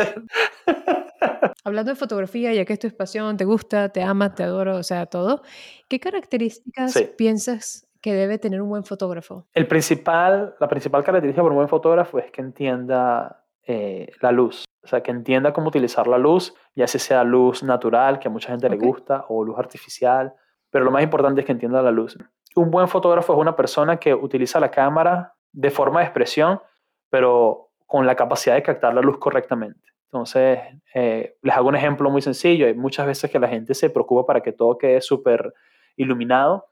[1.65, 4.83] Hablando de fotografía, ya que esto es pasión, te gusta, te ama, te adoro, o
[4.83, 5.43] sea, todo,
[5.89, 7.09] ¿qué características Sí.
[7.17, 9.47] piensas que debe tener un buen fotógrafo?
[9.55, 14.65] El principal, la principal característica por un buen fotógrafo es que entienda eh, la luz,
[14.83, 18.31] o sea, que entienda cómo utilizar la luz, ya sea sea luz natural, que a
[18.31, 20.35] mucha gente le gusta, o luz artificial,
[20.71, 22.17] pero lo más importante es que entienda la luz.
[22.57, 26.61] Un buen fotógrafo es una persona que utiliza la cámara de forma de expresión,
[27.11, 29.93] pero con la capacidad de captar la luz correctamente.
[30.07, 30.59] Entonces,
[30.95, 32.67] eh, les hago un ejemplo muy sencillo.
[32.67, 35.55] Hay muchas veces que la gente se preocupa para que todo quede súper
[35.97, 36.67] iluminado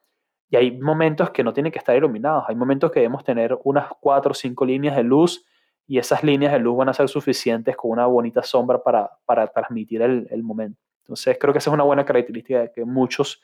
[0.50, 2.44] y hay momentos que no tienen que estar iluminados.
[2.48, 5.46] Hay momentos que debemos tener unas cuatro o cinco líneas de luz
[5.90, 9.48] y esas líneas de luz van a ser suficientes con una bonita sombra para, para
[9.48, 10.80] transmitir el, el momento.
[11.02, 13.42] Entonces, creo que esa es una buena característica que muchos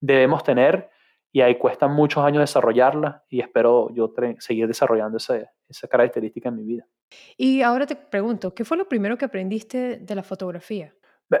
[0.00, 0.88] debemos tener
[1.32, 6.54] y ahí cuesta muchos años desarrollarla y espero yo seguir desarrollando esa, esa característica en
[6.54, 6.86] mi vida.
[7.36, 10.94] Y ahora te pregunto, ¿qué fue lo primero que aprendiste de la fotografía?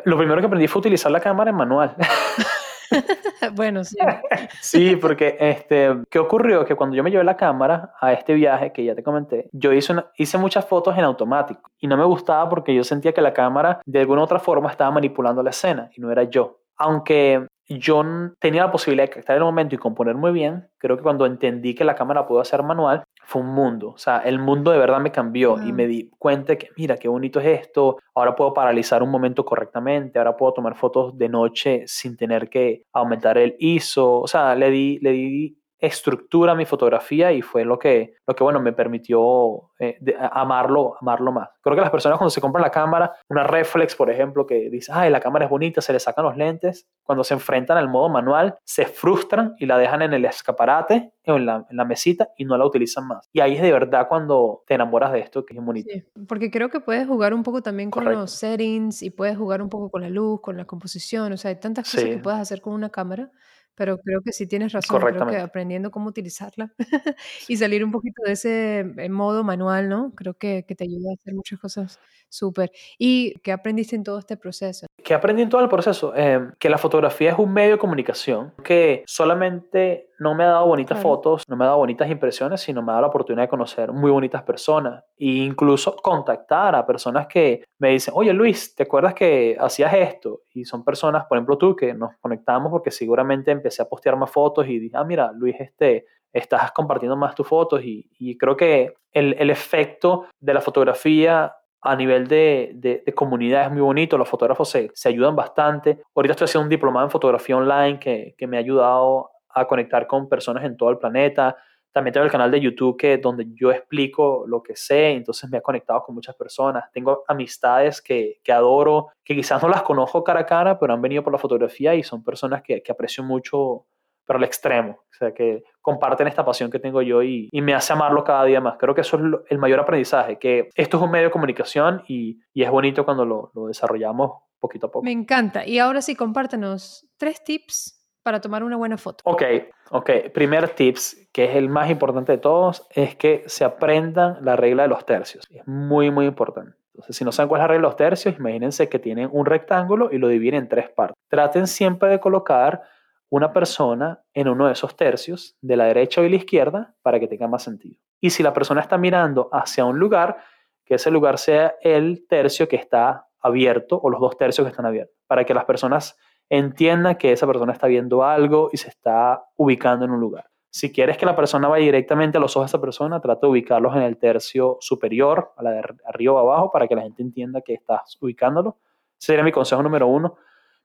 [0.06, 1.94] Lo primero que aprendí fue utilizar la cámara en manual.
[3.54, 3.96] bueno, sí.
[4.60, 6.64] Sí, porque este, ¿qué ocurrió?
[6.64, 9.72] Que cuando yo me llevé la cámara a este viaje que ya te comenté, yo
[9.72, 13.32] hice, hice muchas fotos en automático y no me gustaba porque yo sentía que la
[13.32, 16.60] cámara de alguna u otra forma estaba manipulando la escena y no era yo.
[16.76, 18.02] Aunque yo
[18.38, 21.74] tenía la posibilidad de captar el momento y componer muy bien, creo que cuando entendí
[21.74, 23.90] que la cámara pudo hacer manual, fue un mundo.
[23.90, 27.08] O sea, el mundo de verdad me cambió y me di cuenta que, mira, qué
[27.08, 27.98] bonito es esto.
[28.14, 30.18] Ahora puedo paralizar un momento correctamente.
[30.18, 34.20] Ahora puedo tomar fotos de noche sin tener que aumentar el ISO.
[34.20, 38.34] O sea, le di, le di estructura a mi fotografía y fue lo que, lo
[38.34, 41.48] que bueno, me permitió eh, de- amarlo, amarlo más.
[41.62, 44.90] Creo que las personas cuando se compran la cámara, una reflex, por ejemplo, que dice,
[44.94, 48.08] ay, la cámara es bonita, se le sacan los lentes, cuando se enfrentan al modo
[48.08, 52.28] manual, se frustran y la dejan en el escaparate o en la, en la mesita
[52.36, 53.28] y no la utilizan más.
[53.32, 55.90] Y ahí es de verdad cuando te enamoras de esto, que es bonito.
[55.92, 59.62] Sí, porque creo que puedes jugar un poco también con los settings y puedes jugar
[59.62, 62.40] un poco con la luz, con la composición, o sea, hay tantas cosas que puedes
[62.40, 63.30] hacer con una cámara,
[63.78, 66.72] pero creo que sí tienes razón, creo que aprendiendo cómo utilizarla
[67.48, 70.12] y salir un poquito de ese eh, modo manual, ¿no?
[70.16, 72.72] Creo que, que te ayuda a hacer muchas cosas súper.
[72.98, 74.86] ¿Y qué aprendiste en todo este proceso?
[75.04, 76.12] ¿Qué aprendí en todo el proceso?
[76.16, 80.66] Eh, que la fotografía es un medio de comunicación, que solamente no me ha dado
[80.66, 81.16] bonitas Claro.
[81.16, 83.92] fotos, no me ha dado bonitas impresiones, sino me ha dado la oportunidad de conocer
[83.92, 89.14] muy bonitas personas e incluso contactar a personas que me dicen, oye Luis, ¿te acuerdas
[89.14, 90.40] que hacías esto?
[90.54, 94.30] Y son personas, por ejemplo tú, que nos conectamos porque seguramente empecé a postear más
[94.30, 98.56] fotos y dije, ah, mira, Luis, este, estás compartiendo más tus fotos y, y creo
[98.56, 103.82] que el, el efecto de la fotografía a nivel de, de, de, comunidad es muy
[103.82, 106.00] bonito, los fotógrafos se, se, ayudan bastante.
[106.14, 110.06] Ahorita estoy haciendo un diplomado en fotografía online que, que, me ha ayudado a conectar
[110.06, 111.56] con personas en todo el planeta.
[111.92, 115.58] También tengo el canal de YouTube que, donde yo explico lo que sé, entonces me
[115.58, 116.84] ha conectado con muchas personas.
[116.92, 121.02] Tengo amistades que, que adoro, que quizás no las conozco cara a cara, pero han
[121.02, 123.86] venido por la fotografía y son personas que, que aprecio mucho
[124.28, 127.72] pero al extremo, o sea, que comparten esta pasión que tengo yo y, y, me
[127.72, 128.76] hace amarlo cada día más.
[128.78, 132.02] Creo que eso es lo, el mayor aprendizaje, que esto es un medio de comunicación
[132.06, 135.02] y, y es bonito cuando lo, lo, desarrollamos poquito a poco.
[135.02, 135.66] Me encanta.
[135.66, 139.22] Y ahora sí, compártenos tres tips para tomar una buena foto.
[139.24, 139.42] Ok,
[139.90, 140.10] ok.
[140.34, 144.82] Primer tips, que es el más importante de todos, es que se aprendan la regla
[144.82, 145.46] de los tercios.
[145.50, 146.76] Es muy, muy importante.
[146.94, 149.46] Entonces, si no saben cuál es la regla de los tercios, imagínense que tienen un
[149.46, 151.16] rectángulo y lo dividen en tres partes.
[151.28, 152.82] Traten siempre de colocar
[153.30, 157.20] una persona en uno de esos tercios, de la derecha o de la izquierda, para
[157.20, 158.00] que tenga más sentido.
[158.20, 160.38] Y si la persona está mirando hacia un lugar,
[160.84, 164.86] que ese lugar sea el tercio que está abierto o los dos tercios que están
[164.86, 166.18] abiertos, para que las personas
[166.50, 170.46] entiendan que esa persona está viendo algo y se está ubicando en un lugar.
[170.70, 173.50] Si quieres que la persona vaya directamente a los ojos de esa persona, trata de
[173.50, 177.22] ubicarlos en el tercio superior, a la de arriba o abajo, para que la gente
[177.22, 178.76] entienda que estás ubicándolo.
[179.16, 180.36] Sería mi consejo número uno.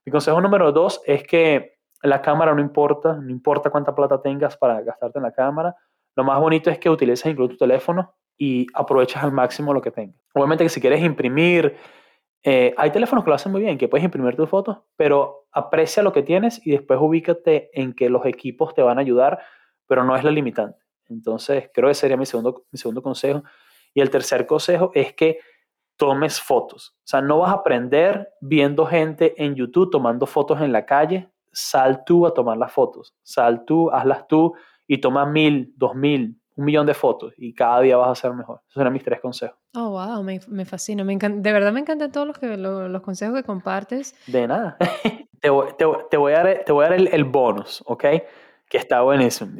[0.05, 4.57] Mi consejo número dos es que la cámara no importa, no importa cuánta plata tengas
[4.57, 5.75] para gastarte en la cámara.
[6.15, 9.91] Lo más bonito es que utilices incluso tu teléfono y aprovechas al máximo lo que
[9.91, 10.17] tengas.
[10.33, 11.77] Obviamente que si quieres imprimir,
[12.43, 16.03] eh, hay teléfonos que lo hacen muy bien, que puedes imprimir tus fotos, pero aprecia
[16.03, 19.39] lo que tienes y después ubícate en que los equipos te van a ayudar,
[19.87, 20.79] pero no es la limitante.
[21.07, 23.43] Entonces, creo que sería mi segundo, mi segundo consejo.
[23.93, 25.39] Y el tercer consejo es que
[25.95, 26.97] tomes fotos.
[26.99, 31.29] O sea, no vas a aprender viendo gente en YouTube tomando fotos en la calle,
[31.51, 34.53] sal tú a tomar las fotos, sal tú, hazlas tú
[34.87, 38.33] y toma mil, dos mil, un millón de fotos y cada día vas a ser
[38.33, 38.61] mejor.
[38.69, 39.57] Esos eran mis tres consejos.
[39.73, 41.03] Oh, wow, me, me fascina.
[41.03, 44.15] Me encanta, de verdad me encantan todos los, que, los, los consejos que compartes.
[44.27, 44.77] De nada.
[45.41, 48.03] te, voy, te, te, voy a dar, te voy a dar el, el bonus, ¿ok?
[48.69, 49.59] Que está buenísimo.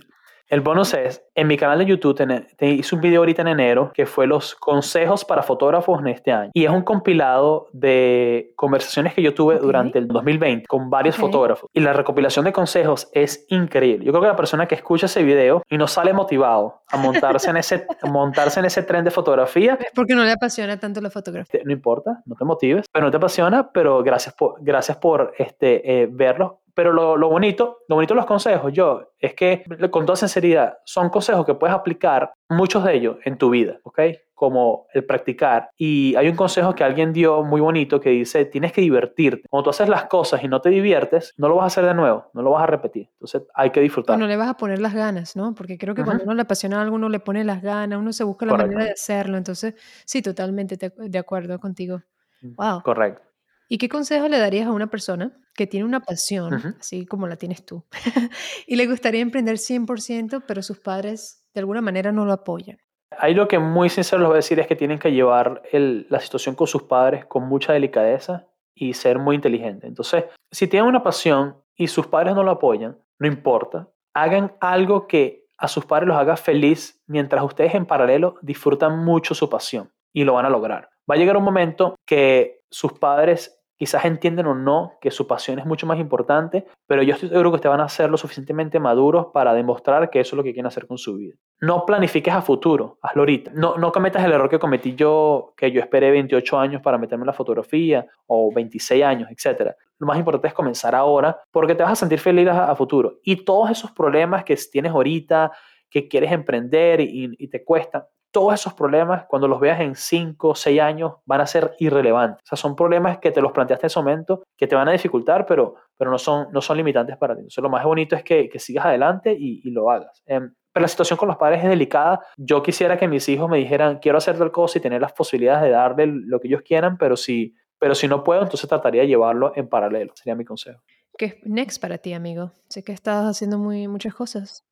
[0.54, 3.48] El bonus es, en mi canal de YouTube te, te, hice un video ahorita en
[3.48, 6.52] enero que fue los consejos para fotógrafos en este año.
[6.54, 9.66] Y es un compilado de conversaciones que yo tuve okay.
[9.66, 11.26] durante el 2020 con varios okay.
[11.26, 11.72] fotógrafos.
[11.74, 14.06] Y la recopilación de consejos es increíble.
[14.06, 17.50] Yo creo que la persona que escucha ese video y no sale motivado a montarse
[17.50, 19.80] en ese, montarse en ese tren de fotografía.
[19.82, 21.62] Es porque no le apasiona tanto la fotografía.
[21.66, 26.04] No importa, no te motives, pero no te apasiona, pero gracias por, gracias por este,
[26.04, 30.06] eh, verlos pero lo, lo, bonito, lo bonito de los consejos, yo, es que con
[30.06, 34.00] toda sinceridad, son consejos que puedes aplicar, muchos de ellos, en tu vida, ¿ok?
[34.34, 35.70] Como el practicar.
[35.78, 39.48] Y hay un consejo que alguien dio muy bonito que dice, tienes que divertirte.
[39.50, 41.94] Cuando tú haces las cosas y no te diviertes, no lo vas a hacer de
[41.94, 43.10] nuevo, no lo vas a repetir.
[43.14, 44.20] Entonces hay que disfrutar.
[44.20, 45.56] No le vas a poner las ganas, ¿no?
[45.56, 46.08] Porque creo que uh -huh.
[46.08, 48.72] cuando uno le apasiona algo, uno le pone las ganas, uno se busca la Correcto.
[48.74, 49.38] manera de hacerlo.
[49.38, 52.02] Entonces, sí, totalmente de acuerdo contigo.
[52.42, 52.82] Wow.
[52.84, 53.22] Correcto.
[53.70, 56.80] ¿Y qué consejo le darías a una persona que tiene una pasión, uh -huh.
[56.80, 57.84] así como la tienes tú,
[58.68, 62.78] y le gustaría emprender 100%, pero sus padres de alguna manera no lo apoyan?
[63.18, 66.08] Ahí lo que muy sincero les voy a decir es que tienen que llevar el,
[66.10, 69.88] la situación con sus padres con mucha delicadeza y ser muy inteligente.
[69.88, 75.08] Entonces, si tienen una pasión y sus padres no lo apoyan, no importa, hagan algo
[75.08, 79.92] que a sus padres los haga feliz mientras ustedes en paralelo disfrutan mucho su pasión
[80.12, 80.90] y lo van a lograr.
[81.10, 85.60] Va a llegar un momento que sus padres quizás entienden o no que su pasión
[85.60, 88.80] es mucho más importante, pero yo estoy seguro que ustedes van a ser lo suficientemente
[88.80, 91.36] maduros para demostrar que eso es lo que quieren hacer con su vida.
[91.60, 93.52] No planifiques a futuro, hazlo ahorita.
[93.54, 97.24] No, no cometas el error que cometí yo, que yo esperé 28 años para meterme
[97.24, 99.72] en la fotografía, o 26 años, etc.
[99.98, 103.20] Lo más importante es comenzar ahora, porque te vas a sentir feliz a, futuro.
[103.24, 105.52] Y todos esos problemas que tienes ahorita,
[105.90, 110.50] que quieres emprender y, y te cuestan, todos esos problemas, cuando los veas en 5
[110.50, 112.42] o 6 años, van a ser irrelevantes.
[112.44, 114.92] O sea, son problemas que te los planteaste en ese momento, que te van a
[114.92, 117.42] dificultar, pero, pero no, son, no son limitantes para ti.
[117.42, 120.24] Entonces, lo más bonito es que, que sigas adelante y, y lo hagas.
[120.26, 120.42] Eh,
[120.74, 122.26] pero la situación con los padres es delicada.
[122.36, 125.62] Yo quisiera que mis hijos me dijeran, quiero hacer tal cosa y tener las posibilidades
[125.62, 129.08] de darle lo que ellos quieran, pero si, pero si no puedo, entonces trataría de
[129.08, 130.14] llevarlo en paralelo.
[130.16, 130.82] Sería mi consejo.
[131.16, 132.52] ¿Qué es next para ti, amigo?
[132.70, 134.66] Sé que estás haciendo muy, muchas cosas.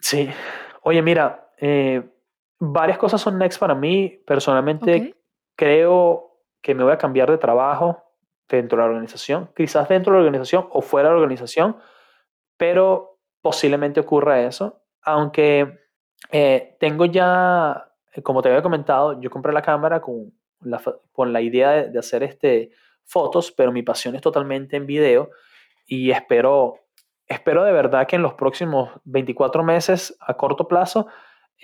[0.00, 0.30] Sí.
[0.82, 2.02] Oye, mira, eh,
[2.64, 4.22] varias cosas son next para mí.
[4.24, 5.14] Personalmente okay.
[5.56, 8.04] creo que me voy a cambiar de trabajo
[8.48, 11.76] dentro de la organización, quizás dentro de la organización o fuera de la organización,
[12.56, 15.80] pero posiblemente ocurra eso, aunque
[16.30, 17.90] eh, tengo ya,
[18.22, 22.22] como te había comentado, yo compré la cámara con la, con la idea de, hacer
[22.22, 22.70] este,
[23.04, 25.30] fotos, pero mi pasión es totalmente en video
[25.84, 26.76] y espero,
[27.26, 31.08] espero de verdad que en los próximos 24 meses a corto plazo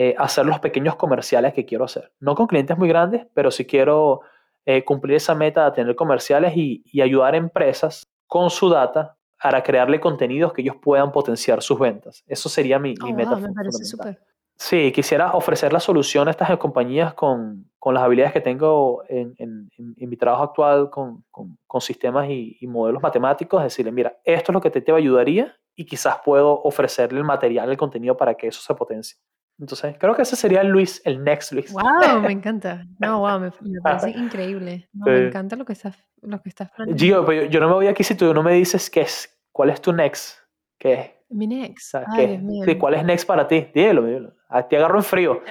[0.00, 2.12] eh, hacer los pequeños comerciales que quiero hacer.
[2.20, 4.20] No con clientes muy grandes, pero sí quiero
[4.64, 9.16] eh, cumplir esa meta de tener comerciales y, y ayudar a empresas con su data
[9.42, 12.22] para crearle contenidos que ellos puedan potenciar sus ventas.
[12.26, 13.36] Eso sería mi, mi oh, meta.
[13.36, 14.20] me parece súper.
[14.56, 19.34] Sí, quisiera ofrecer la solución a estas compañías con, con las habilidades que tengo en,
[19.38, 24.16] en, en mi trabajo actual con, con, con sistemas y, y, modelos matemáticos, decirle, mira,
[24.24, 28.16] esto es lo que te, te ayudaría y quizás puedo ofrecerle el material, el contenido
[28.16, 29.16] para que eso se potencie.
[29.58, 31.72] Entonces, creo que ese sería el Luis, el next Luis.
[31.72, 32.20] ¡Wow!
[32.22, 32.84] Me encanta.
[32.98, 33.50] No, wow, me,
[33.82, 34.88] parece increíble.
[34.92, 37.02] Me encanta lo que estás, lo que estás planeando.
[37.02, 39.70] Gio, pero yo, no me voy aquí si tú no me dices qué es, cuál
[39.70, 40.38] es tu next.
[40.78, 41.10] ¿Qué es?
[41.30, 41.94] Mi next.
[41.94, 43.68] Ay, Sí, ¿Cuál es next para ti?
[43.74, 44.38] Dímelo, dímelo.
[44.50, 45.42] A ti agarro en frío.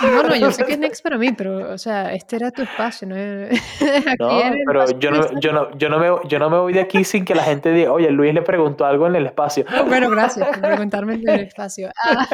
[0.00, 2.62] No, no, yo sé que es next para mí, pero, o sea, este era tu
[2.62, 3.16] espacio, ¿no?
[4.20, 7.02] no, pero yo no, yo, no, yo, no me, yo no me voy de aquí
[7.02, 9.64] sin que la gente diga, oye, Luis le preguntó algo en el espacio.
[9.88, 11.90] bueno, gracias por preguntarme en el espacio.
[12.04, 12.28] Ah.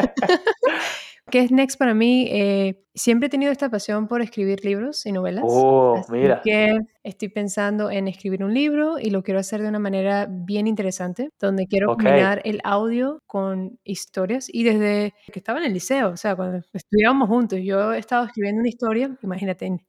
[1.31, 2.27] ¿Qué es Next para mí?
[2.31, 5.45] Eh, siempre he tenido esta pasión por escribir libros y novelas.
[5.47, 6.40] Oh, así mira.
[6.43, 10.66] Que estoy pensando en escribir un libro y lo quiero hacer de una manera bien
[10.66, 14.49] interesante, donde quiero combinar el audio con historias.
[14.53, 18.27] Y desde que estaba en el liceo, o sea, cuando estudiábamos juntos, yo he estado
[18.27, 19.81] escribiendo una historia, imagínate,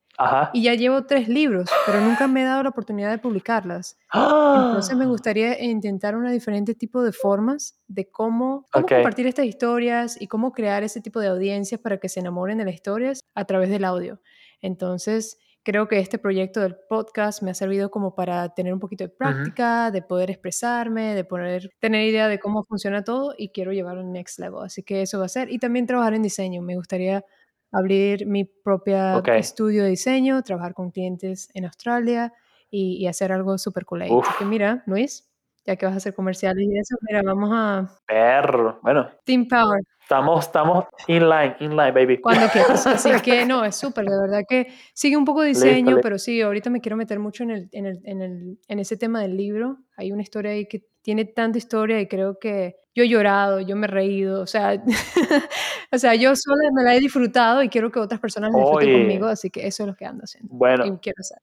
[0.54, 3.97] y ya llevo tres libros, pero nunca me he dado la oportunidad de publicarlas.
[4.13, 10.28] Entonces me gustaría intentar un diferente tipo de formas de cómo, compartir estas historias y
[10.28, 13.69] cómo crear ese tipo de audiencias para que se enamoren de las historias a través
[13.69, 14.21] del audio.
[14.62, 19.04] Entonces creo que este proyecto del podcast me ha servido como para tener un poquito
[19.04, 23.71] de práctica, de poder expresarme, de poder tener idea de cómo funciona todo y quiero
[23.71, 24.63] llevarlo al next level.
[24.63, 25.52] Así que eso va a ser.
[25.52, 26.62] Y también trabajar en diseño.
[26.62, 27.24] Me gustaría
[27.72, 32.34] abrir mi propia estudio de diseño, trabajar con clientes en Australia
[32.70, 34.12] y, hacer algo súper cool ahí.
[34.12, 35.30] Así que mira, Luis,
[35.66, 37.90] ya que vas a hacer comerciales y eso, mira, vamos a...
[38.06, 39.10] Perro, bueno.
[39.26, 39.82] Team Power.
[40.02, 42.20] Estamos, estamos in line, in line, baby.
[42.20, 42.86] Cuando quieras.
[42.88, 46.42] Así que no, es súper, de verdad que sigue un poco de diseño, pero sí,
[46.42, 49.38] ahorita me quiero meter mucho en, el, en, el, en, el, en ese tema del
[49.38, 49.78] libro.
[49.96, 53.76] Hay una historia ahí que tiene tanta historia y creo que yo he llorado, yo
[53.76, 54.82] me he reído, o sea,
[55.92, 59.02] o sea, yo sola me la he disfrutado y quiero que otras personas la disfruten
[59.02, 60.54] conmigo, así que eso es lo que ando haciendo.
[60.54, 60.86] Bueno.
[60.86, 61.38] Y quiero hacer.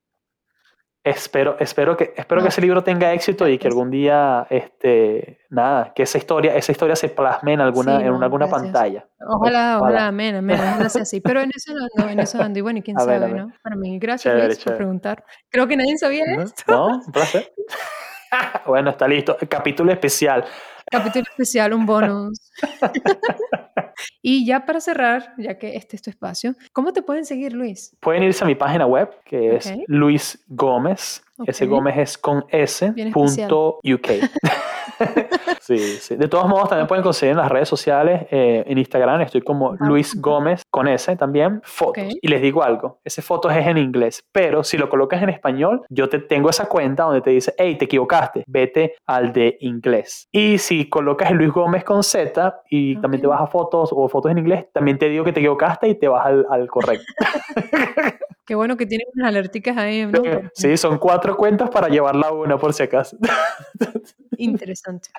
[1.05, 5.93] Espero, espero, que, espero que ese libro tenga éxito y que algún día, este, nada,
[5.95, 9.09] que esa historia, esa historia se plasme en alguna, en alguna pantalla.
[9.27, 11.21] Ojalá, ojalá, amén, amén, ojalá sea así.
[11.23, 12.59] Pero en eso ando, en eso ando.
[12.59, 13.51] Y bueno, y quién sabe, ¿no?
[13.63, 15.25] Para mí, gracias por preguntar.
[15.49, 16.65] Creo que nadie sabía esto.
[16.69, 17.55] No, un placer.
[18.67, 19.37] bueno, está listo.
[19.49, 20.45] Capítulo especial.
[20.91, 22.51] Capítulo especial, un bonus.
[24.23, 27.95] y ya para cerrar, ya que este es tu espacio, ¿cómo te pueden seguir, Luis?
[28.01, 31.23] Pueden irse a mi página web, que es Luis Gómez.
[31.47, 32.93] Ese Gómez es con S.
[33.13, 34.09] Punto UK.
[35.61, 36.17] sí, sí.
[36.17, 39.75] De todos modos, también pueden conseguir en las redes sociales, eh, en Instagram, estoy como
[39.81, 42.05] Luis Gómez con S también, fotos.
[42.21, 45.83] Y les digo algo, ese fotos es en inglés, pero si lo colocas en español,
[45.89, 50.29] yo te tengo esa cuenta donde te dice, hey, te equivocaste, vete al de inglés.
[50.33, 54.09] Y si colocas el Luis Gómez con Z y también te vas a fotos o
[54.09, 57.05] fotos en inglés, también te digo que te equivocaste y te vas al, al correcto.
[58.49, 60.23] Qué bueno que tienen unas alerticas ahí, ¿no?
[60.55, 63.19] Sí, son cuatro cuentas para llevarla una por si acaso.
[64.59, 65.11] Interesante.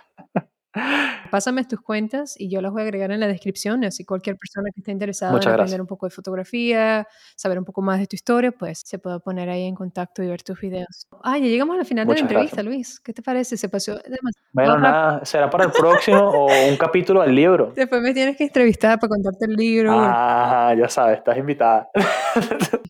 [1.32, 4.70] Pásame tus cuentas y yo las voy a agregar en la descripción, así cualquier persona
[4.74, 8.16] que esté interesada en aprender un poco de fotografía, saber un poco más de tu
[8.16, 11.08] historia, pues se puede poner ahí en contacto y ver tus videos.
[11.24, 13.00] Ah, ya llegamos al final de la entrevista, Luis.
[13.00, 13.58] ¿Qué te parece?
[13.58, 14.48] Se pasó demasiado.
[14.54, 17.74] Bueno, nada, será para el próximo o un capítulo del libro.
[17.76, 19.92] Después me tienes que entrevistar para contarte el libro.
[19.94, 21.90] Ah, ya sabes, estás invitada.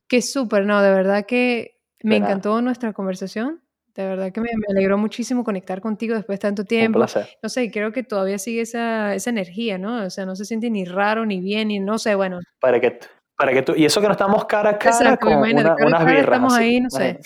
[0.08, 3.62] Qué súper, no, de verdad que me encantó nuestra conversación.
[3.96, 6.98] De verdad que me, alegró muchísimo conectar contigo después de tanto tiempo.
[6.98, 7.30] Un placer.
[7.42, 10.06] No sé, creo que todavía sigue esa, esa energía, ¿no?
[10.06, 12.40] O sea, no se siente ni raro, ni bien, ni no sé, bueno.
[12.60, 13.00] Para que,
[13.36, 16.24] para que tú, y eso que no estamos cara a cara con una, unas birras.
[16.24, 17.20] Estamos ahí, no sé.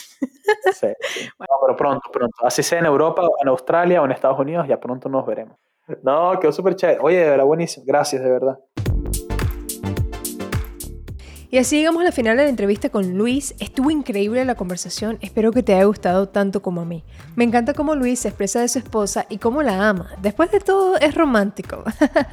[0.74, 0.88] Sí,
[1.40, 2.36] No, pero pronto, pronto.
[2.46, 5.58] Así sea en Europa, o en Australia, o en Estados Unidos, ya pronto nos veremos.
[6.02, 7.00] No, quedó súper chévere.
[7.02, 7.86] Oye, de verdad, buenísimo.
[7.86, 8.58] Gracias, de verdad.
[11.54, 13.54] Y así llegamos a la final de la entrevista con Luis.
[13.60, 15.20] Estuvo increíble la conversación.
[15.22, 17.04] Espero que te haya gustado tanto como a mí.
[17.36, 20.10] Me encanta cómo Luis se expresa de su esposa y cómo la ama.
[20.20, 21.84] Después de todo, es romántico.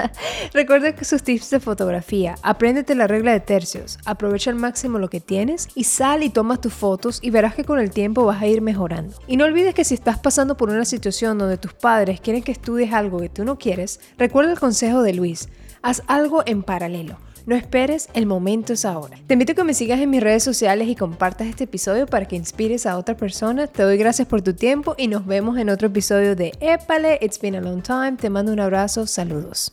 [0.54, 2.36] Recuerda que sus tips de fotografía.
[2.42, 3.98] Apréndete la regla de tercios.
[4.06, 7.64] Aprovecha al máximo lo que tienes y sal y tomas tus fotos y verás que
[7.64, 9.18] con el tiempo vas a ir mejorando.
[9.26, 12.52] Y no olvides que si estás pasando por una situación donde tus padres quieren que
[12.52, 15.50] estudies algo que tú no quieres, recuerda el consejo de Luis.
[15.82, 17.18] Haz algo en paralelo.
[17.50, 19.18] No esperes, el momento es ahora.
[19.26, 22.26] Te invito a que me sigas en mis redes sociales y compartas este episodio para
[22.26, 23.66] que inspires a otra persona.
[23.66, 27.40] Te doy gracias por tu tiempo y nos vemos en otro episodio de Épale, It's
[27.40, 28.12] Been a Long Time.
[28.20, 29.72] Te mando un abrazo, saludos.